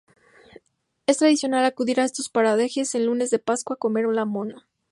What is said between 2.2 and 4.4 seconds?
parajes el Lunes de Pascua a comer la